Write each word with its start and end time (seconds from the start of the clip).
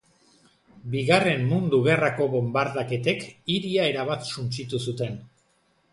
Bigarren 0.93 1.43
Mundu 1.51 1.81
Gerrako 1.89 2.27
bonbardaketek 2.33 3.23
hiria 3.57 3.87
erabat 3.93 4.29
suntsitu 4.33 4.85
zuten. 4.91 5.25